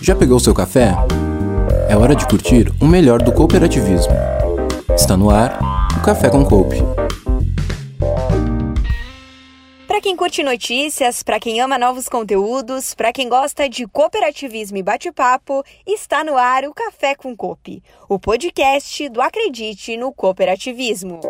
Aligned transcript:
Já 0.00 0.14
pegou 0.14 0.40
seu 0.40 0.54
café? 0.54 0.94
É 1.88 1.96
hora 1.96 2.14
de 2.14 2.26
curtir 2.26 2.72
o 2.80 2.86
melhor 2.86 3.22
do 3.22 3.32
cooperativismo. 3.32 4.12
Está 4.94 5.16
no 5.16 5.30
ar 5.30 5.58
o 5.96 6.02
Café 6.02 6.30
com 6.30 6.44
Coupe. 6.44 6.76
Para 9.86 10.00
quem 10.00 10.16
curte 10.16 10.42
notícias, 10.42 11.22
para 11.22 11.38
quem 11.38 11.60
ama 11.60 11.78
novos 11.78 12.08
conteúdos, 12.08 12.94
para 12.94 13.12
quem 13.12 13.28
gosta 13.28 13.68
de 13.68 13.86
cooperativismo 13.86 14.78
e 14.78 14.82
bate-papo, 14.82 15.62
está 15.86 16.24
no 16.24 16.38
ar 16.38 16.64
o 16.64 16.72
Café 16.72 17.14
com 17.14 17.36
Coop, 17.36 17.82
o 18.08 18.18
podcast 18.18 19.08
do 19.10 19.20
Acredite 19.20 19.96
no 19.96 20.12
Cooperativismo. 20.12 21.20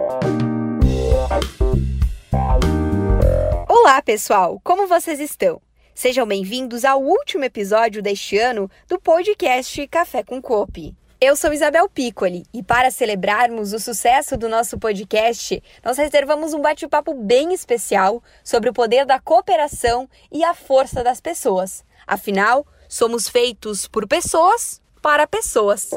Olá, 3.90 4.00
pessoal! 4.00 4.60
Como 4.62 4.86
vocês 4.86 5.18
estão? 5.18 5.60
Sejam 5.92 6.24
bem-vindos 6.24 6.84
ao 6.84 7.02
último 7.02 7.42
episódio 7.42 8.00
deste 8.00 8.38
ano 8.38 8.70
do 8.86 9.00
podcast 9.00 9.84
Café 9.88 10.22
com 10.22 10.40
Coop. 10.40 10.94
Eu 11.20 11.34
sou 11.34 11.52
Isabel 11.52 11.88
Piccoli 11.88 12.44
e 12.54 12.62
para 12.62 12.92
celebrarmos 12.92 13.72
o 13.72 13.80
sucesso 13.80 14.36
do 14.36 14.48
nosso 14.48 14.78
podcast, 14.78 15.60
nós 15.84 15.98
reservamos 15.98 16.54
um 16.54 16.60
bate-papo 16.60 17.14
bem 17.14 17.52
especial 17.52 18.22
sobre 18.44 18.70
o 18.70 18.72
poder 18.72 19.04
da 19.04 19.18
cooperação 19.18 20.08
e 20.30 20.44
a 20.44 20.54
força 20.54 21.02
das 21.02 21.20
pessoas. 21.20 21.84
Afinal, 22.06 22.64
somos 22.88 23.28
feitos 23.28 23.88
por 23.88 24.06
pessoas 24.06 24.80
para 25.02 25.26
pessoas. 25.26 25.90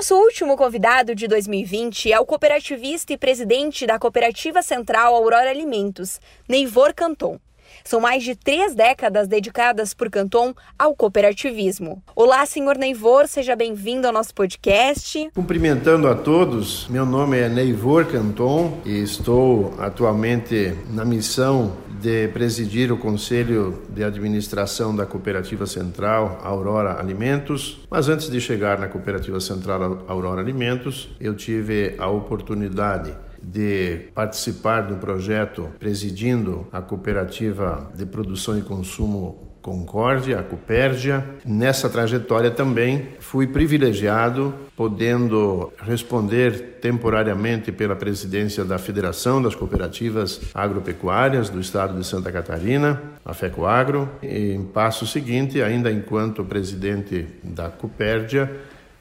Nosso 0.00 0.16
último 0.16 0.56
convidado 0.56 1.14
de 1.14 1.28
2020 1.28 2.10
é 2.10 2.18
o 2.18 2.24
cooperativista 2.24 3.12
e 3.12 3.18
presidente 3.18 3.86
da 3.86 3.98
Cooperativa 3.98 4.62
Central 4.62 5.14
Aurora 5.14 5.50
Alimentos, 5.50 6.18
Neivor 6.48 6.94
Canton. 6.94 7.38
São 7.84 8.00
mais 8.00 8.22
de 8.22 8.34
três 8.34 8.74
décadas 8.74 9.28
dedicadas 9.28 9.94
por 9.94 10.10
Canton 10.10 10.54
ao 10.78 10.94
cooperativismo. 10.94 12.02
Olá, 12.14 12.44
senhor 12.46 12.76
Neivor, 12.76 13.26
seja 13.26 13.56
bem-vindo 13.56 14.06
ao 14.06 14.12
nosso 14.12 14.34
podcast. 14.34 15.30
Cumprimentando 15.34 16.08
a 16.08 16.14
todos, 16.14 16.86
meu 16.88 17.06
nome 17.06 17.38
é 17.38 17.48
Neivor 17.48 18.06
Canton 18.06 18.78
e 18.84 19.02
estou 19.02 19.74
atualmente 19.78 20.74
na 20.90 21.04
missão 21.04 21.76
de 22.00 22.28
presidir 22.28 22.90
o 22.90 22.96
Conselho 22.96 23.82
de 23.90 24.02
Administração 24.02 24.96
da 24.96 25.04
Cooperativa 25.04 25.66
Central 25.66 26.40
Aurora 26.42 26.98
Alimentos. 26.98 27.80
Mas 27.90 28.08
antes 28.08 28.30
de 28.30 28.40
chegar 28.40 28.78
na 28.78 28.88
Cooperativa 28.88 29.38
Central 29.38 30.04
Aurora 30.08 30.40
Alimentos, 30.40 31.10
eu 31.20 31.34
tive 31.34 31.94
a 31.98 32.08
oportunidade 32.08 33.14
de 33.42 34.08
participar 34.14 34.90
um 34.90 34.98
projeto 34.98 35.68
presidindo 35.78 36.66
a 36.72 36.80
cooperativa 36.80 37.90
de 37.94 38.06
produção 38.06 38.58
e 38.58 38.62
consumo 38.62 39.50
Concórdia, 39.62 40.40
a 40.40 40.42
Copérdia. 40.42 41.24
Nessa 41.44 41.88
trajetória 41.88 42.50
também 42.50 43.08
fui 43.20 43.46
privilegiado, 43.46 44.54
podendo 44.74 45.70
responder 45.78 46.78
temporariamente 46.80 47.70
pela 47.70 47.94
presidência 47.94 48.64
da 48.64 48.78
Federação 48.78 49.42
das 49.42 49.54
Cooperativas 49.54 50.40
Agropecuárias 50.54 51.50
do 51.50 51.60
Estado 51.60 51.98
de 51.98 52.06
Santa 52.06 52.32
Catarina, 52.32 53.02
a 53.22 53.34
FECOAGRO, 53.34 54.08
e 54.22 54.52
em 54.52 54.64
passo 54.64 55.06
seguinte, 55.06 55.62
ainda 55.62 55.92
enquanto 55.92 56.44
presidente 56.44 57.26
da 57.44 57.68
Copérdia, 57.68 58.50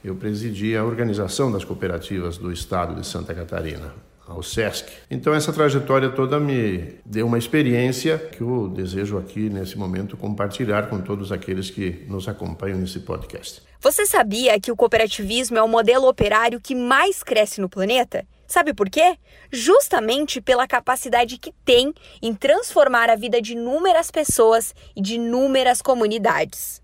eu 0.04 0.16
presidi 0.16 0.76
a 0.76 0.84
Organização 0.84 1.52
das 1.52 1.64
Cooperativas 1.64 2.38
do 2.38 2.52
Estado 2.52 3.00
de 3.00 3.08
Santa 3.08 3.34
Catarina, 3.34 3.94
ao 4.30 4.44
SESC. 4.44 4.88
Então 5.10 5.34
essa 5.34 5.52
trajetória 5.52 6.10
toda 6.10 6.40
me 6.40 6.96
deu 7.06 7.26
uma 7.26 7.38
experiência 7.38 8.18
que 8.18 8.42
eu 8.42 8.70
desejo 8.70 9.18
aqui 9.18 9.50
nesse 9.50 9.78
momento 9.78 10.16
compartilhar 10.16 10.88
com 10.88 11.02
todos 11.02 11.32
aqueles 11.32 11.70
que 11.70 12.06
nos 12.08 12.28
acompanham 12.28 12.78
nesse 12.78 13.00
podcast. 13.00 13.62
Você 13.82 14.06
sabia 14.06 14.60
que 14.60 14.72
o 14.72 14.76
cooperativismo 14.76 15.58
é 15.58 15.64
o 15.64 15.68
modelo 15.68 16.08
operário 16.08 16.62
que 16.62 16.76
mais 16.76 17.24
cresce 17.24 17.60
no 17.60 17.70
planeta? 17.70 18.26
Sabe 18.46 18.74
por 18.74 18.90
quê? 18.90 19.16
Justamente 19.52 20.42
pela 20.42 20.68
capacidade 20.68 21.38
que 21.38 21.54
tem 21.64 21.94
em 22.22 22.34
transformar 22.34 23.10
a 23.10 23.16
vida 23.16 23.42
de 23.42 23.54
inúmeras 23.54 24.10
pessoas 24.10 24.74
e 24.96 25.02
de 25.02 25.16
inúmeras 25.16 25.82
comunidades. 25.82 26.82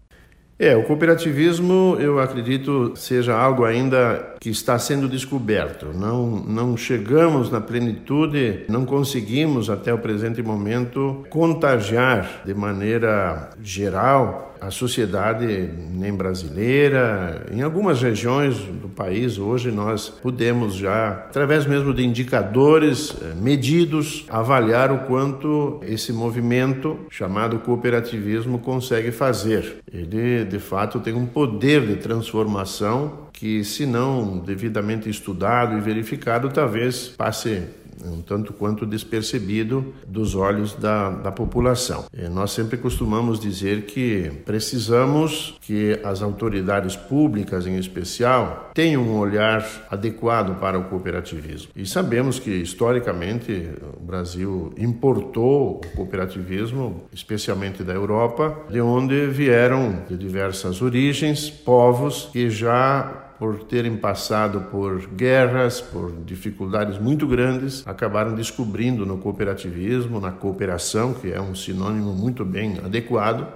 É, 0.57 0.73
o 0.73 0.83
cooperativismo, 0.83 1.97
eu 1.99 2.17
acredito, 2.17 2.93
seja 2.95 3.35
algo 3.35 3.65
ainda 3.65 4.35
que 4.39 4.49
está 4.49 4.79
sendo 4.79 5.09
descoberto. 5.09 5.87
Não, 5.93 6.27
não 6.29 6.77
chegamos 6.77 7.51
na 7.51 7.59
plenitude, 7.59 8.63
não 8.69 8.85
conseguimos 8.85 9.69
até 9.69 9.93
o 9.93 9.97
presente 9.97 10.41
momento 10.41 11.25
contagiar 11.29 12.43
de 12.45 12.53
maneira 12.53 13.49
geral 13.61 14.54
a 14.61 14.71
sociedade 14.71 15.45
nem 15.91 16.13
brasileira. 16.13 17.45
Em 17.51 17.61
algumas 17.61 18.01
regiões 18.01 18.57
do 18.57 18.89
país 18.89 19.37
hoje 19.37 19.71
nós 19.71 20.09
podemos 20.09 20.75
já, 20.75 21.09
através 21.09 21.65
mesmo 21.65 21.93
de 21.93 22.03
indicadores 22.03 23.15
eh, 23.21 23.33
medidos, 23.35 24.25
avaliar 24.29 24.91
o 24.91 24.99
quanto 24.99 25.79
esse 25.83 26.11
movimento 26.11 26.99
chamado 27.09 27.59
cooperativismo 27.59 28.59
consegue 28.59 29.11
fazer. 29.11 29.77
Ele 29.91 30.45
de 30.45 30.59
fato 30.59 30.99
tem 30.99 31.13
um 31.13 31.25
poder 31.25 31.85
de 31.85 31.95
transformação 31.97 33.25
que, 33.31 33.63
se 33.63 33.85
não 33.85 34.37
devidamente 34.37 35.09
estudado 35.09 35.77
e 35.77 35.81
verificado, 35.81 36.49
talvez 36.49 37.09
passe 37.09 37.63
um 38.03 38.21
tanto 38.21 38.53
quanto 38.53 38.85
despercebido 38.85 39.93
dos 40.07 40.35
olhos 40.35 40.73
da, 40.73 41.09
da 41.09 41.31
população. 41.31 42.05
E 42.13 42.27
nós 42.27 42.51
sempre 42.51 42.77
costumamos 42.77 43.39
dizer 43.39 43.83
que 43.83 44.31
precisamos 44.45 45.57
que 45.61 45.99
as 46.03 46.21
autoridades 46.21 46.95
públicas, 46.95 47.65
em 47.67 47.77
especial, 47.77 48.71
tenham 48.73 49.03
um 49.03 49.17
olhar 49.17 49.65
adequado 49.89 50.59
para 50.59 50.77
o 50.77 50.85
cooperativismo. 50.85 51.69
E 51.75 51.85
sabemos 51.85 52.39
que, 52.39 52.51
historicamente, 52.51 53.69
o 53.97 54.03
Brasil 54.03 54.73
importou 54.77 55.81
o 55.85 55.95
cooperativismo, 55.95 57.03
especialmente 57.13 57.83
da 57.83 57.93
Europa, 57.93 58.57
de 58.69 58.81
onde 58.81 59.27
vieram 59.27 60.03
de 60.07 60.17
diversas 60.17 60.81
origens 60.81 61.49
povos 61.49 62.29
que 62.31 62.49
já 62.49 63.24
por 63.45 63.63
terem 63.65 63.95
passado 63.95 64.59
por 64.71 65.05
guerras, 65.09 65.79
por 65.79 66.11
dificuldades 66.25 66.97
muito 66.97 67.27
grandes, 67.27 67.87
acabaram 67.87 68.33
descobrindo 68.33 69.05
no 69.05 69.19
cooperativismo, 69.19 70.19
na 70.19 70.31
cooperação, 70.31 71.13
que 71.13 71.31
é 71.31 71.39
um 71.39 71.53
sinônimo 71.53 72.11
muito 72.11 72.43
bem 72.43 72.79
adequado, 72.83 73.47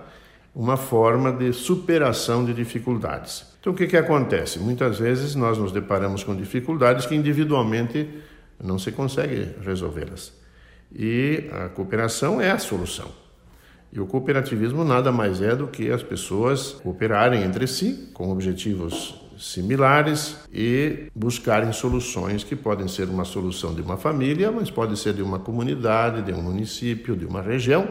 uma 0.54 0.78
forma 0.78 1.32
de 1.32 1.52
superação 1.54 2.46
de 2.46 2.54
dificuldades. 2.54 3.48
Então, 3.60 3.74
o 3.74 3.76
que, 3.76 3.88
que 3.88 3.98
acontece? 3.98 4.60
Muitas 4.60 5.00
vezes 5.00 5.34
nós 5.34 5.58
nos 5.58 5.72
deparamos 5.72 6.24
com 6.24 6.36
dificuldades 6.36 7.08
que 7.08 7.16
individualmente 7.16 8.08
não 8.64 8.78
se 8.78 8.92
consegue 8.92 9.56
resolvê-las. 9.66 10.32
E 10.94 11.50
a 11.52 11.70
cooperação 11.70 12.40
é 12.40 12.52
a 12.52 12.60
solução. 12.60 13.08
E 13.92 14.00
o 14.00 14.06
cooperativismo 14.06 14.86
nada 14.86 15.12
mais 15.12 15.42
é 15.42 15.56
do 15.56 15.66
que 15.66 15.90
as 15.90 16.04
pessoas 16.04 16.74
cooperarem 16.74 17.42
entre 17.42 17.66
si 17.66 18.12
com 18.14 18.30
objetivos 18.30 19.28
similares 19.40 20.36
e 20.54 21.10
buscarem 21.16 21.72
soluções 21.72 22.44
que 22.44 22.58
podem 22.58 22.90
ser 22.90 23.08
uma 23.08 23.24
solução 23.24 23.74
de 23.74 23.82
uma 23.82 23.96
família, 23.96 24.52
mas 24.52 24.70
pode 24.70 25.00
ser 25.00 25.14
de 25.14 25.22
uma 25.22 25.40
comunidade, 25.40 26.22
de 26.22 26.34
um 26.34 26.42
município, 26.42 27.16
de 27.16 27.26
uma 27.26 27.42
região 27.42 27.88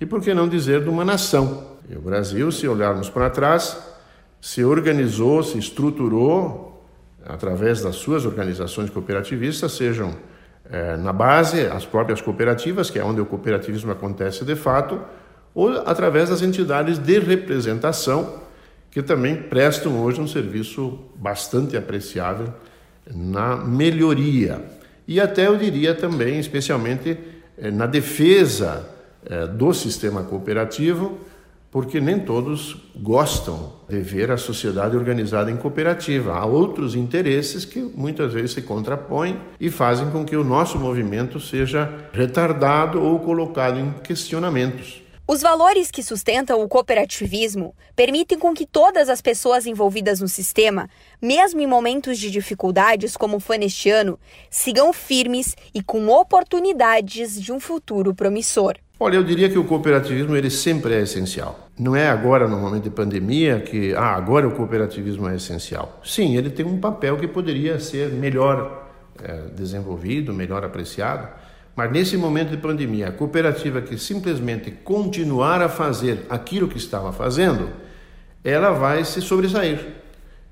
e 0.00 0.04
por 0.04 0.20
que 0.20 0.34
não 0.34 0.48
dizer 0.48 0.82
de 0.82 0.88
uma 0.88 1.04
nação. 1.04 1.78
E 1.88 1.96
o 1.96 2.00
Brasil, 2.00 2.50
se 2.50 2.66
olharmos 2.66 3.08
para 3.08 3.30
trás, 3.30 3.78
se 4.40 4.64
organizou, 4.64 5.42
se 5.44 5.58
estruturou 5.58 6.84
através 7.24 7.82
das 7.82 7.96
suas 7.96 8.26
organizações 8.26 8.90
cooperativistas, 8.90 9.72
sejam 9.72 10.16
é, 10.68 10.96
na 10.96 11.12
base 11.12 11.66
as 11.66 11.86
próprias 11.86 12.20
cooperativas, 12.20 12.90
que 12.90 12.98
é 12.98 13.04
onde 13.04 13.20
o 13.20 13.26
cooperativismo 13.26 13.92
acontece 13.92 14.44
de 14.44 14.56
fato, 14.56 15.00
ou 15.54 15.70
através 15.86 16.30
das 16.30 16.42
entidades 16.42 16.98
de 16.98 17.18
representação 17.18 18.40
que 18.90 19.02
também 19.02 19.36
prestam 19.36 20.02
hoje 20.02 20.20
um 20.20 20.26
serviço 20.26 20.98
bastante 21.16 21.76
apreciável 21.76 22.52
na 23.14 23.56
melhoria 23.56 24.80
e 25.10 25.20
até 25.20 25.48
eu 25.48 25.56
diria 25.56 25.92
também, 25.92 26.38
especialmente 26.38 27.18
eh, 27.58 27.68
na 27.68 27.84
defesa 27.86 28.88
eh, 29.26 29.48
do 29.48 29.74
sistema 29.74 30.22
cooperativo, 30.22 31.18
porque 31.68 32.00
nem 32.00 32.20
todos 32.20 32.76
gostam 32.94 33.72
de 33.88 33.98
ver 33.98 34.30
a 34.30 34.36
sociedade 34.36 34.96
organizada 34.96 35.50
em 35.50 35.56
cooperativa. 35.56 36.34
Há 36.34 36.46
outros 36.46 36.94
interesses 36.94 37.64
que 37.64 37.80
muitas 37.80 38.32
vezes 38.32 38.52
se 38.52 38.62
contrapõem 38.62 39.36
e 39.58 39.68
fazem 39.68 40.08
com 40.10 40.24
que 40.24 40.36
o 40.36 40.44
nosso 40.44 40.78
movimento 40.78 41.40
seja 41.40 41.92
retardado 42.12 43.02
ou 43.02 43.18
colocado 43.18 43.80
em 43.80 43.92
questionamentos. 44.04 45.02
Os 45.32 45.42
valores 45.42 45.92
que 45.92 46.02
sustentam 46.02 46.60
o 46.60 46.66
cooperativismo 46.66 47.72
permitem 47.94 48.36
com 48.36 48.52
que 48.52 48.66
todas 48.66 49.08
as 49.08 49.22
pessoas 49.22 49.64
envolvidas 49.64 50.20
no 50.20 50.26
sistema, 50.26 50.90
mesmo 51.22 51.60
em 51.60 51.68
momentos 51.68 52.18
de 52.18 52.32
dificuldades 52.32 53.16
como 53.16 53.38
foi 53.38 53.56
neste 53.56 53.88
ano, 53.90 54.18
sigam 54.50 54.92
firmes 54.92 55.54
e 55.72 55.84
com 55.84 56.08
oportunidades 56.08 57.40
de 57.40 57.52
um 57.52 57.60
futuro 57.60 58.12
promissor. 58.12 58.74
Olha, 58.98 59.14
eu 59.14 59.22
diria 59.22 59.48
que 59.48 59.56
o 59.56 59.62
cooperativismo 59.62 60.34
ele 60.34 60.50
sempre 60.50 60.94
é 60.94 61.02
essencial. 61.02 61.68
Não 61.78 61.94
é 61.94 62.08
agora, 62.08 62.48
no 62.48 62.58
momento 62.58 62.82
de 62.82 62.90
pandemia, 62.90 63.60
que 63.60 63.94
ah, 63.94 64.16
agora 64.16 64.48
o 64.48 64.56
cooperativismo 64.56 65.28
é 65.28 65.36
essencial. 65.36 66.00
Sim, 66.04 66.36
ele 66.36 66.50
tem 66.50 66.66
um 66.66 66.80
papel 66.80 67.16
que 67.16 67.28
poderia 67.28 67.78
ser 67.78 68.08
melhor 68.08 68.90
é, 69.22 69.42
desenvolvido, 69.54 70.34
melhor 70.34 70.64
apreciado, 70.64 71.28
mas 71.80 71.90
nesse 71.92 72.14
momento 72.14 72.50
de 72.50 72.58
pandemia, 72.58 73.08
a 73.08 73.10
cooperativa 73.10 73.80
que 73.80 73.96
simplesmente 73.96 74.70
continuar 74.70 75.62
a 75.62 75.68
fazer 75.70 76.26
aquilo 76.28 76.68
que 76.68 76.76
estava 76.76 77.10
fazendo, 77.10 77.70
ela 78.44 78.72
vai 78.72 79.02
se 79.02 79.22
sobressair. 79.22 79.80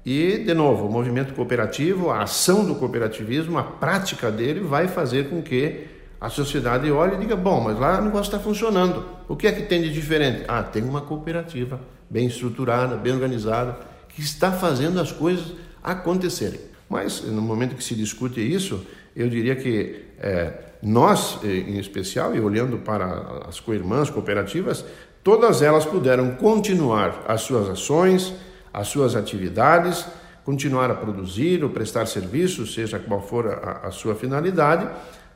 E, 0.06 0.38
de 0.38 0.54
novo, 0.54 0.86
o 0.86 0.90
movimento 0.90 1.34
cooperativo, 1.34 2.08
a 2.08 2.22
ação 2.22 2.64
do 2.64 2.76
cooperativismo, 2.76 3.58
a 3.58 3.62
prática 3.62 4.32
dele 4.32 4.60
vai 4.60 4.88
fazer 4.88 5.28
com 5.28 5.42
que 5.42 5.86
a 6.18 6.30
sociedade 6.30 6.90
olhe 6.90 7.16
e 7.16 7.18
diga: 7.18 7.36
bom, 7.36 7.60
mas 7.60 7.78
lá 7.78 8.00
o 8.00 8.04
negócio 8.06 8.34
está 8.34 8.38
funcionando. 8.38 9.04
O 9.28 9.36
que 9.36 9.46
é 9.46 9.52
que 9.52 9.64
tem 9.64 9.82
de 9.82 9.92
diferente? 9.92 10.44
Ah, 10.48 10.62
tem 10.62 10.82
uma 10.82 11.02
cooperativa 11.02 11.78
bem 12.08 12.26
estruturada, 12.26 12.96
bem 12.96 13.12
organizada, 13.12 13.76
que 14.08 14.22
está 14.22 14.50
fazendo 14.50 14.98
as 14.98 15.12
coisas 15.12 15.52
acontecerem. 15.82 16.60
Mas, 16.88 17.20
no 17.20 17.42
momento 17.42 17.76
que 17.76 17.84
se 17.84 17.94
discute 17.94 18.40
isso, 18.40 18.82
eu 19.14 19.28
diria 19.28 19.54
que 19.54 20.07
é, 20.20 20.52
nós, 20.82 21.40
em 21.42 21.78
especial, 21.78 22.34
e 22.34 22.40
olhando 22.40 22.78
para 22.78 23.44
as 23.48 23.58
co-irmãs 23.58 24.10
cooperativas, 24.10 24.84
todas 25.24 25.60
elas 25.60 25.84
puderam 25.84 26.32
continuar 26.32 27.24
as 27.26 27.42
suas 27.42 27.68
ações, 27.68 28.32
as 28.72 28.88
suas 28.88 29.16
atividades, 29.16 30.06
continuar 30.44 30.90
a 30.90 30.94
produzir 30.94 31.62
ou 31.64 31.70
prestar 31.70 32.06
serviços, 32.06 32.74
seja 32.74 32.98
qual 32.98 33.20
for 33.20 33.46
a, 33.48 33.88
a 33.88 33.90
sua 33.90 34.14
finalidade, 34.14 34.88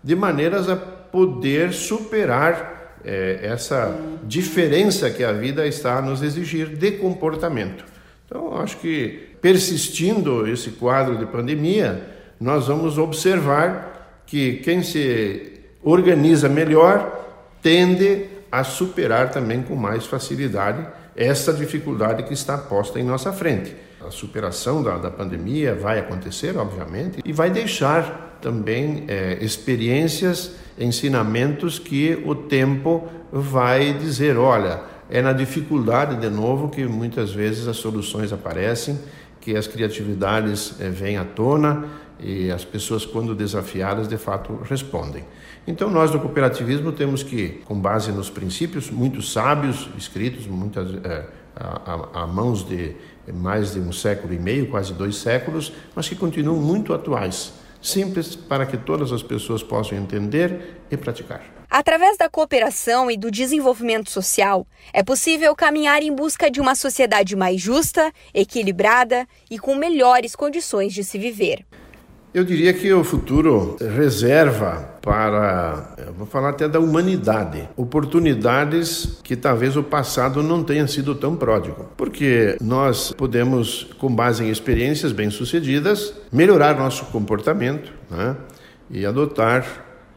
de 0.02 0.17
maneiras 0.17 0.69
a 0.69 0.76
poder 0.76 1.73
superar 1.73 2.99
é, 3.05 3.40
essa 3.43 3.94
diferença 4.25 5.11
que 5.11 5.25
a 5.25 5.32
vida 5.32 5.67
está 5.67 5.99
a 5.99 6.02
nos 6.02 6.23
exigir 6.23 6.69
de 6.69 6.93
comportamento. 6.93 7.84
Então, 8.26 8.56
acho 8.56 8.79
que 8.79 9.37
persistindo 9.40 10.49
esse 10.49 10.70
quadro 10.70 11.19
de 11.19 11.26
pandemia, 11.26 12.02
nós 12.40 12.69
vamos 12.69 12.96
observar 12.96 13.92
que 14.32 14.55
quem 14.64 14.82
se 14.82 15.61
organiza 15.82 16.49
melhor 16.49 17.20
tende 17.61 18.29
a 18.50 18.64
superar 18.64 19.31
também 19.31 19.61
com 19.61 19.76
mais 19.76 20.06
facilidade 20.06 20.87
essa 21.14 21.52
dificuldade 21.52 22.23
que 22.23 22.32
está 22.32 22.56
posta 22.56 22.99
em 22.99 23.02
nossa 23.02 23.31
frente. 23.31 23.76
A 24.00 24.11
superação 24.11 24.82
da, 24.82 24.96
da 24.96 25.11
pandemia 25.11 25.75
vai 25.75 25.99
acontecer, 25.99 26.56
obviamente, 26.56 27.20
e 27.23 27.31
vai 27.31 27.50
deixar 27.50 28.38
também 28.40 29.05
é, 29.06 29.37
experiências, 29.43 30.52
ensinamentos 30.79 31.79
que 31.79 32.19
o 32.25 32.34
tempo 32.34 33.06
vai 33.31 33.93
dizer: 33.93 34.38
olha, 34.38 34.81
é 35.11 35.20
na 35.20 35.34
dificuldade 35.34 36.17
de 36.17 36.31
novo 36.31 36.70
que 36.70 36.87
muitas 36.87 37.32
vezes 37.32 37.69
as 37.69 37.76
soluções 37.76 38.32
aparecem, 38.32 38.99
que 39.43 39.55
as 39.55 39.67
criatividades 39.67 40.81
é, 40.81 40.88
vêm 40.88 41.19
à 41.19 41.25
tona 41.25 42.00
e 42.22 42.50
as 42.50 42.64
pessoas, 42.64 43.04
quando 43.04 43.34
desafiadas, 43.34 44.06
de 44.06 44.16
fato 44.16 44.60
respondem. 44.69 45.24
Então, 45.66 45.90
nós 45.90 46.10
do 46.10 46.19
cooperativismo 46.19 46.92
temos 46.92 47.22
que, 47.22 47.60
com 47.64 47.78
base 47.78 48.10
nos 48.12 48.30
princípios 48.30 48.90
muito 48.90 49.22
sábios, 49.22 49.88
escritos 49.96 50.46
muitas, 50.46 50.92
é, 51.04 51.26
a, 51.54 51.92
a, 51.92 52.22
a, 52.22 52.26
mãos 52.26 52.66
de 52.66 52.96
mais 53.32 53.72
de 53.72 53.80
um 53.80 53.92
século 53.92 54.34
e 54.34 54.38
meio, 54.38 54.69
quase 54.69 54.92
dois 54.92 55.16
séculos, 55.16 55.72
mas 55.94 56.08
que 56.08 56.16
continuam 56.16 56.60
muito 56.60 56.92
atuais, 56.92 57.52
simples 57.80 58.34
para 58.34 58.66
que 58.66 58.76
todas 58.76 59.12
as 59.12 59.22
pessoas 59.22 59.62
possam 59.62 59.96
entender 59.96 60.82
e 60.90 60.96
praticar. 60.96 61.42
Através 61.70 62.19
da 62.19 62.28
cooperação 62.28 63.10
e 63.10 63.16
do 63.16 63.30
desenvolvimento 63.30 64.10
social, 64.10 64.66
é 64.92 65.02
possível 65.02 65.54
caminhar 65.56 66.02
em 66.02 66.14
busca 66.14 66.50
de 66.50 66.60
uma 66.60 66.74
sociedade 66.74 67.34
mais 67.34 67.60
justa, 67.60 68.12
equilibrada 68.34 69.26
e 69.50 69.58
com 69.58 69.74
melhores 69.74 70.36
condições 70.36 70.92
de 70.92 71.02
se 71.02 71.19
viver. 71.19 71.64
Eu 72.34 72.44
diria 72.44 72.73
que 72.73 72.90
o 72.90 73.05
futuro 73.05 73.76
reserva 73.79 74.88
para, 75.02 75.94
vou 76.17 76.26
falar 76.26 76.49
até 76.50 76.67
da 76.67 76.81
humanidade, 76.81 77.69
oportunidades 77.76 79.19
que 79.23 79.37
talvez 79.37 79.76
o 79.76 79.82
passado 79.82 80.43
não 80.43 80.64
tenha 80.64 80.87
sido 80.87 81.14
tão 81.14 81.37
pródigo. 81.37 81.90
Porque 81.94 82.56
nós 82.58 83.12
podemos, 83.12 83.87
com 83.99 84.14
base 84.14 84.43
em 84.44 84.49
experiências 84.49 85.12
bem-sucedidas, 85.12 86.14
melhorar 86.32 86.79
nosso 86.79 87.05
comportamento 87.06 87.93
né? 88.11 88.34
e 88.88 89.05
adotar 89.05 89.67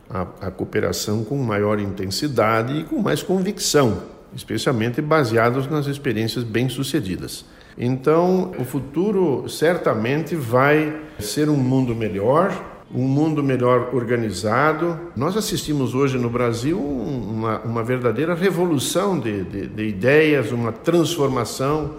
a, 0.09 0.21
a 0.39 0.51
cooperação 0.51 1.21
com 1.21 1.37
maior 1.37 1.81
intensidade 1.81 2.79
e 2.79 2.83
com 2.85 2.99
mais 2.99 3.21
convicção, 3.21 4.03
especialmente 4.33 5.01
baseados 5.01 5.67
nas 5.67 5.85
experiências 5.87 6.45
bem-sucedidas. 6.45 7.43
Então, 7.77 8.53
o 8.57 8.63
futuro 8.63 9.49
certamente 9.49 10.35
vai 10.35 10.95
ser 11.19 11.49
um 11.49 11.57
mundo 11.57 11.93
melhor, 11.93 12.53
um 12.93 13.03
mundo 13.03 13.43
melhor 13.43 13.93
organizado. 13.93 14.97
Nós 15.15 15.35
assistimos 15.35 15.93
hoje 15.93 16.17
no 16.17 16.29
Brasil 16.29 16.79
uma, 16.79 17.59
uma 17.59 17.83
verdadeira 17.83 18.33
revolução 18.33 19.19
de, 19.19 19.43
de, 19.43 19.67
de 19.67 19.83
ideias, 19.83 20.51
uma 20.51 20.71
transformação, 20.71 21.95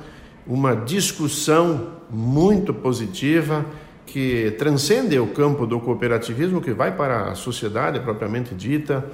uma 0.47 0.75
discussão 0.75 1.89
muito 2.09 2.73
positiva 2.73 3.65
que 4.07 4.55
transcende 4.57 5.19
o 5.19 5.27
campo 5.27 5.67
do 5.67 5.79
cooperativismo, 5.79 6.61
que 6.63 6.73
vai 6.73 6.97
para 6.97 7.33
a 7.33 7.35
sociedade 7.35 8.01
propriamente 8.01 8.55
dita, 8.55 9.05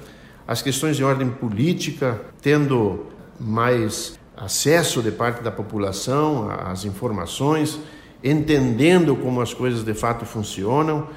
as 0.47 0.61
questões 0.61 0.95
de 0.95 1.03
ordem 1.03 1.29
política 1.29 2.21
tendo 2.41 3.07
mais 3.39 4.17
acesso 4.35 5.01
de 5.01 5.11
parte 5.11 5.43
da 5.43 5.51
população 5.51 6.49
às 6.49 6.85
informações, 6.85 7.79
entendendo 8.23 9.15
como 9.15 9.41
as 9.41 9.53
coisas 9.53 9.83
de 9.83 9.93
fato 9.93 10.25
funcionam, 10.25 11.07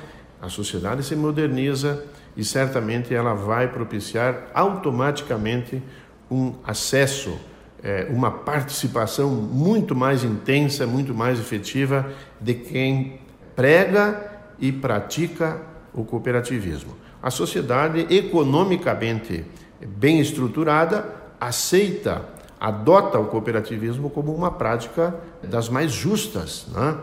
a 0.40 0.48
sociedade 0.48 1.02
se 1.02 1.16
moderniza 1.16 2.04
e 2.36 2.44
certamente 2.44 3.14
ela 3.14 3.34
vai 3.34 3.68
propiciar 3.68 4.48
automaticamente 4.52 5.82
um 6.30 6.54
acesso, 6.64 7.38
é, 7.82 8.06
uma 8.10 8.30
participação 8.30 9.30
muito 9.30 9.94
mais 9.94 10.22
intensa, 10.22 10.86
muito 10.86 11.14
mais 11.14 11.38
efetiva 11.38 12.12
de 12.40 12.54
quem 12.54 13.20
prega 13.54 14.30
e 14.58 14.70
pratica 14.70 15.62
o 15.94 16.04
cooperativismo. 16.04 16.96
A 17.22 17.30
sociedade 17.30 18.06
economicamente 18.14 19.44
bem 19.80 20.20
estruturada 20.20 21.14
aceita 21.40 22.35
adota 22.60 23.18
o 23.18 23.26
cooperativismo 23.26 24.10
como 24.10 24.34
uma 24.34 24.50
prática 24.50 25.14
das 25.42 25.68
mais 25.68 25.92
justas. 25.92 26.66
Né? 26.72 26.96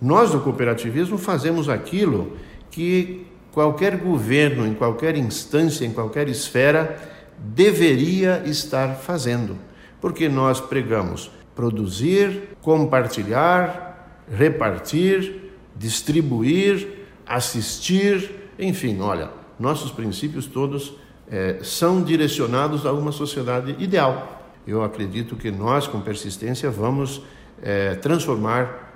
Nós 0.00 0.32
do 0.32 0.40
cooperativismo 0.40 1.16
fazemos 1.16 1.68
aquilo 1.68 2.36
que 2.70 3.26
qualquer 3.52 3.96
governo, 3.96 4.66
em 4.66 4.74
qualquer 4.74 5.16
instância, 5.16 5.84
em 5.84 5.92
qualquer 5.92 6.28
esfera, 6.28 6.98
deveria 7.38 8.42
estar 8.44 8.96
fazendo, 8.96 9.56
porque 10.00 10.28
nós 10.28 10.60
pregamos 10.60 11.30
produzir, 11.54 12.50
compartilhar, 12.60 14.24
repartir, 14.30 15.52
distribuir, 15.74 17.06
assistir, 17.26 18.30
enfim, 18.58 19.00
olha, 19.00 19.30
nossos 19.58 19.90
princípios 19.90 20.46
todos 20.46 20.94
é, 21.30 21.58
são 21.62 22.02
direcionados 22.02 22.84
a 22.84 22.92
uma 22.92 23.12
sociedade 23.12 23.74
ideal 23.78 24.35
eu 24.66 24.82
acredito 24.82 25.36
que 25.36 25.50
nós, 25.50 25.86
com 25.86 26.00
persistência, 26.00 26.70
vamos 26.70 27.22
é, 27.62 27.94
transformar 27.94 28.86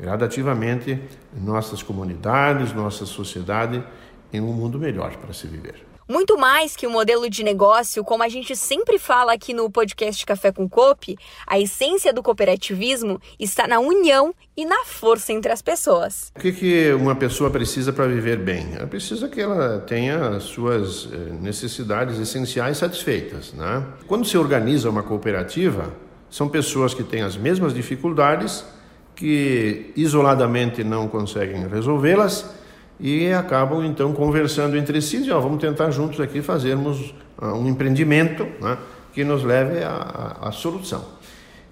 gradativamente 0.00 1.00
nossas 1.34 1.82
comunidades, 1.82 2.72
nossa 2.72 3.06
sociedade 3.06 3.82
em 4.32 4.40
um 4.40 4.52
mundo 4.52 4.78
melhor 4.78 5.16
para 5.16 5.32
se 5.32 5.46
viver. 5.46 5.86
Muito 6.08 6.38
mais 6.38 6.76
que 6.76 6.86
um 6.86 6.90
modelo 6.90 7.28
de 7.28 7.42
negócio, 7.42 8.04
como 8.04 8.22
a 8.22 8.28
gente 8.28 8.54
sempre 8.54 8.96
fala 8.96 9.32
aqui 9.32 9.52
no 9.52 9.68
podcast 9.68 10.24
Café 10.24 10.52
com 10.52 10.68
Cope, 10.68 11.18
a 11.44 11.58
essência 11.58 12.12
do 12.12 12.22
cooperativismo 12.22 13.20
está 13.40 13.66
na 13.66 13.80
união 13.80 14.32
e 14.56 14.64
na 14.64 14.84
força 14.84 15.32
entre 15.32 15.50
as 15.50 15.60
pessoas. 15.60 16.30
O 16.36 16.38
que, 16.38 16.52
que 16.52 16.92
uma 16.92 17.16
pessoa 17.16 17.50
precisa 17.50 17.92
para 17.92 18.06
viver 18.06 18.38
bem? 18.38 18.74
Ela 18.76 18.86
precisa 18.86 19.28
que 19.28 19.40
ela 19.40 19.80
tenha 19.80 20.28
as 20.28 20.44
suas 20.44 21.08
eh, 21.12 21.16
necessidades 21.40 22.20
essenciais 22.20 22.78
satisfeitas. 22.78 23.52
Né? 23.52 23.84
Quando 24.06 24.24
se 24.24 24.38
organiza 24.38 24.88
uma 24.88 25.02
cooperativa, 25.02 25.92
são 26.30 26.48
pessoas 26.48 26.94
que 26.94 27.02
têm 27.02 27.22
as 27.22 27.36
mesmas 27.36 27.74
dificuldades, 27.74 28.64
que 29.16 29.92
isoladamente 29.96 30.84
não 30.84 31.08
conseguem 31.08 31.66
resolvê-las 31.66 32.48
e 32.98 33.32
acabam 33.32 33.84
então 33.84 34.12
conversando 34.12 34.76
entre 34.76 35.00
si, 35.02 35.30
ó, 35.30 35.40
vamos 35.40 35.60
tentar 35.60 35.90
juntos 35.90 36.20
aqui 36.20 36.40
fazermos 36.40 37.14
uh, 37.40 37.46
um 37.54 37.68
empreendimento 37.68 38.44
né, 38.60 38.78
que 39.12 39.24
nos 39.24 39.44
leve 39.44 39.82
à, 39.82 40.50
solução. 40.52 41.04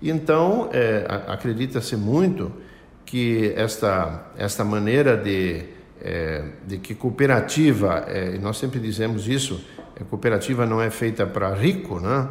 Então, 0.03 0.69
é, 0.73 1.07
acredita-se 1.29 1.97
muito 1.97 2.53
que 3.07 3.53
esta, 3.57 4.27
esta 4.37 4.65
maneira 4.65 5.17
de, 5.17 5.65
é, 6.01 6.45
de 6.67 6.79
que 6.79 6.95
cooperativa, 6.95 8.05
é, 8.07 8.37
nós 8.39 8.59
sempre 8.59 8.81
dizemos 8.81 9.29
isso, 9.29 9.65
é, 9.99 10.05
cooperativa 10.05 10.67
não 10.67 10.81
é 10.81 10.91
feita 10.91 11.27
para 11.27 11.55
rico, 11.55 12.01
né? 12.01 12.29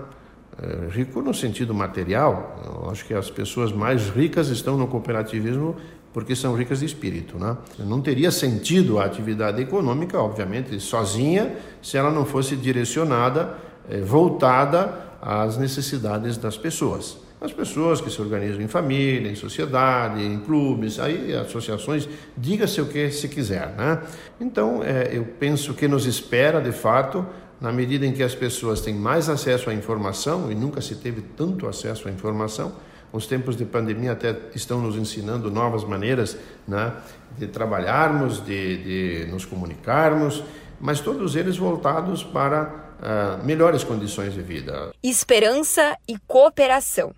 É, 0.61 0.89
rico 0.89 1.21
no 1.21 1.33
sentido 1.33 1.73
material. 1.73 2.83
Eu 2.83 2.91
acho 2.91 3.05
que 3.05 3.13
as 3.13 3.29
pessoas 3.31 3.71
mais 3.71 4.09
ricas 4.09 4.49
estão 4.49 4.77
no 4.77 4.87
cooperativismo 4.87 5.75
porque 6.13 6.35
são 6.35 6.55
ricas 6.55 6.79
de 6.79 6.85
espírito. 6.85 7.37
Né? 7.37 7.57
Não 7.79 7.99
teria 7.99 8.31
sentido 8.31 8.99
a 8.99 9.05
atividade 9.05 9.61
econômica, 9.61 10.19
obviamente, 10.19 10.79
sozinha, 10.79 11.55
se 11.81 11.97
ela 11.97 12.11
não 12.11 12.23
fosse 12.23 12.55
direcionada, 12.55 13.57
eh, 13.89 13.99
voltada 14.01 14.93
às 15.21 15.57
necessidades 15.57 16.37
das 16.37 16.57
pessoas. 16.57 17.17
As 17.41 17.51
pessoas 17.51 17.99
que 17.99 18.09
se 18.09 18.21
organizam 18.21 18.61
em 18.61 18.69
família, 18.69 19.29
em 19.29 19.35
sociedade, 19.35 20.23
em 20.23 20.39
clubes, 20.39 20.97
aí 20.97 21.35
associações, 21.35 22.07
diga-se 22.37 22.79
o 22.79 22.85
que 22.85 23.11
se 23.11 23.27
quiser. 23.27 23.75
Né? 23.75 24.01
Então, 24.39 24.81
é, 24.81 25.09
eu 25.11 25.25
penso 25.39 25.73
que 25.73 25.85
nos 25.85 26.05
espera, 26.05 26.61
de 26.61 26.71
fato, 26.71 27.25
na 27.59 27.69
medida 27.69 28.05
em 28.05 28.13
que 28.13 28.23
as 28.23 28.33
pessoas 28.33 28.79
têm 28.79 28.93
mais 28.93 29.27
acesso 29.27 29.69
à 29.69 29.73
informação, 29.73 30.49
e 30.51 30.55
nunca 30.55 30.79
se 30.79 30.95
teve 30.95 31.21
tanto 31.35 31.67
acesso 31.67 32.07
à 32.07 32.11
informação, 32.11 32.73
os 33.13 33.27
tempos 33.27 33.55
de 33.55 33.63
pandemia 33.63 34.13
até 34.13 34.35
estão 34.55 34.81
nos 34.81 34.95
ensinando 34.95 35.51
novas 35.51 35.83
maneiras 35.83 36.35
né, 36.67 36.91
de 37.37 37.45
trabalharmos, 37.47 38.43
de, 38.43 39.23
de 39.23 39.31
nos 39.31 39.45
comunicarmos, 39.45 40.43
mas 40.81 40.99
todos 40.99 41.35
eles 41.35 41.55
voltados 41.55 42.23
para 42.23 42.63
uh, 42.99 43.45
melhores 43.45 43.83
condições 43.83 44.33
de 44.33 44.41
vida. 44.41 44.91
Esperança 45.03 45.95
e 46.07 46.17
cooperação. 46.27 47.13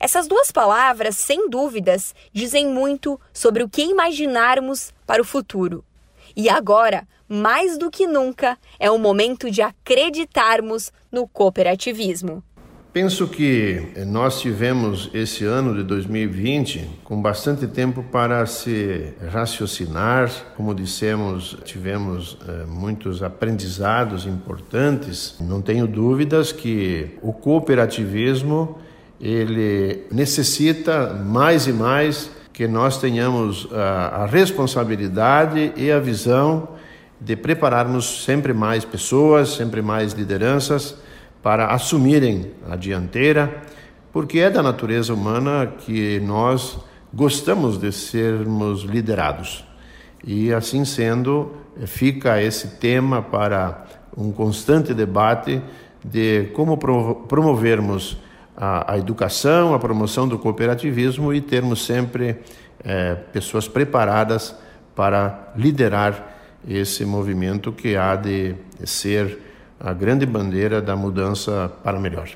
Essas 0.00 0.26
duas 0.26 0.50
palavras, 0.50 1.16
sem 1.16 1.48
dúvidas, 1.48 2.12
dizem 2.32 2.66
muito 2.66 3.18
sobre 3.32 3.62
o 3.62 3.68
que 3.68 3.82
imaginarmos 3.82 4.92
para 5.06 5.22
o 5.22 5.24
futuro. 5.24 5.84
E 6.34 6.50
agora, 6.50 7.06
mais 7.28 7.78
do 7.78 7.90
que 7.90 8.06
nunca, 8.06 8.58
é 8.78 8.90
o 8.90 8.98
momento 8.98 9.50
de 9.50 9.62
acreditarmos 9.62 10.92
no 11.10 11.26
cooperativismo. 11.26 12.42
Penso 12.96 13.28
que 13.28 13.88
nós 14.06 14.40
tivemos 14.40 15.10
esse 15.12 15.44
ano 15.44 15.74
de 15.74 15.82
2020 15.82 16.88
com 17.04 17.20
bastante 17.20 17.66
tempo 17.66 18.02
para 18.02 18.46
se 18.46 19.12
raciocinar. 19.30 20.30
Como 20.56 20.74
dissemos, 20.74 21.58
tivemos 21.62 22.38
eh, 22.48 22.64
muitos 22.66 23.22
aprendizados 23.22 24.24
importantes. 24.24 25.36
Não 25.38 25.60
tenho 25.60 25.86
dúvidas 25.86 26.52
que 26.52 27.10
o 27.20 27.34
cooperativismo 27.34 28.78
ele 29.20 30.06
necessita 30.10 31.12
mais 31.12 31.66
e 31.66 31.74
mais 31.74 32.30
que 32.50 32.66
nós 32.66 32.98
tenhamos 32.98 33.68
a, 33.72 34.22
a 34.22 34.26
responsabilidade 34.26 35.70
e 35.76 35.92
a 35.92 35.98
visão 36.00 36.66
de 37.20 37.36
prepararmos 37.36 38.24
sempre 38.24 38.54
mais 38.54 38.86
pessoas, 38.86 39.50
sempre 39.50 39.82
mais 39.82 40.14
lideranças 40.14 41.04
para 41.46 41.66
assumirem 41.66 42.50
a 42.68 42.74
dianteira, 42.74 43.62
porque 44.12 44.40
é 44.40 44.50
da 44.50 44.64
natureza 44.64 45.14
humana 45.14 45.74
que 45.78 46.18
nós 46.18 46.76
gostamos 47.14 47.78
de 47.78 47.92
sermos 47.92 48.82
liderados. 48.82 49.64
E 50.24 50.52
assim 50.52 50.84
sendo, 50.84 51.52
fica 51.86 52.42
esse 52.42 52.78
tema 52.78 53.22
para 53.22 53.84
um 54.16 54.32
constante 54.32 54.92
debate 54.92 55.62
de 56.04 56.46
como 56.52 56.76
promovermos 56.76 58.18
a, 58.56 58.94
a 58.94 58.98
educação, 58.98 59.72
a 59.72 59.78
promoção 59.78 60.26
do 60.26 60.40
cooperativismo 60.40 61.32
e 61.32 61.40
termos 61.40 61.86
sempre 61.86 62.38
é, 62.82 63.14
pessoas 63.14 63.68
preparadas 63.68 64.52
para 64.96 65.52
liderar 65.54 66.38
esse 66.68 67.04
movimento 67.04 67.70
que 67.70 67.96
há 67.96 68.16
de 68.16 68.56
ser 68.84 69.45
a 69.78 69.92
grande 69.92 70.26
bandeira 70.26 70.80
da 70.80 70.96
mudança 70.96 71.72
para 71.82 71.98
melhor. 71.98 72.30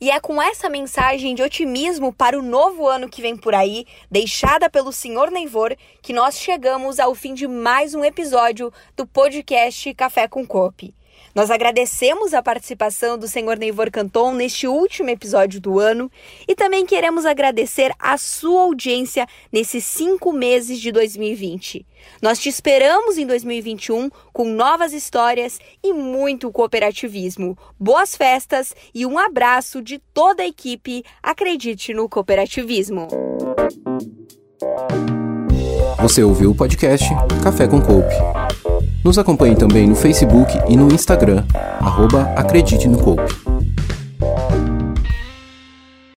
E 0.00 0.10
é 0.10 0.18
com 0.18 0.40
essa 0.40 0.70
mensagem 0.70 1.34
de 1.34 1.42
otimismo 1.42 2.10
para 2.10 2.38
o 2.38 2.42
novo 2.42 2.88
ano 2.88 3.06
que 3.06 3.20
vem 3.20 3.36
por 3.36 3.54
aí, 3.54 3.84
deixada 4.10 4.70
pelo 4.70 4.92
senhor 4.92 5.30
Neivor, 5.30 5.76
que 6.00 6.14
nós 6.14 6.38
chegamos 6.38 6.98
ao 6.98 7.14
fim 7.14 7.34
de 7.34 7.46
mais 7.46 7.94
um 7.94 8.02
episódio 8.02 8.72
do 8.96 9.06
podcast 9.06 9.92
Café 9.92 10.26
com 10.26 10.46
Cope. 10.46 10.94
Nós 11.34 11.50
agradecemos 11.50 12.34
a 12.34 12.42
participação 12.42 13.16
do 13.16 13.28
senhor 13.28 13.58
Neivor 13.58 13.90
Canton 13.90 14.34
neste 14.34 14.66
último 14.66 15.10
episódio 15.10 15.60
do 15.60 15.78
ano 15.78 16.10
e 16.46 16.54
também 16.54 16.84
queremos 16.84 17.24
agradecer 17.24 17.92
a 17.98 18.18
sua 18.18 18.62
audiência 18.62 19.26
nesses 19.52 19.84
cinco 19.84 20.32
meses 20.32 20.80
de 20.80 20.90
2020. 20.90 21.86
Nós 22.20 22.38
te 22.38 22.48
esperamos 22.48 23.18
em 23.18 23.26
2021 23.26 24.10
com 24.32 24.44
novas 24.44 24.92
histórias 24.92 25.60
e 25.82 25.92
muito 25.92 26.50
cooperativismo. 26.50 27.56
Boas 27.78 28.16
festas 28.16 28.74
e 28.94 29.06
um 29.06 29.18
abraço 29.18 29.80
de 29.80 29.98
toda 30.12 30.42
a 30.42 30.46
equipe. 30.46 31.04
Acredite 31.22 31.94
no 31.94 32.08
cooperativismo. 32.08 33.06
Você 36.00 36.22
ouviu 36.22 36.50
o 36.50 36.54
podcast 36.54 37.06
Café 37.42 37.68
com 37.68 37.80
Coupe. 37.80 38.14
Nos 39.02 39.16
acompanhe 39.18 39.56
também 39.56 39.86
no 39.86 39.94
Facebook 39.94 40.52
e 40.68 40.76
no 40.76 40.92
Instagram, 40.92 41.42
arroba 41.80 42.22
Acredite 42.36 42.86
no 42.86 42.98
Coupe. 42.98 43.49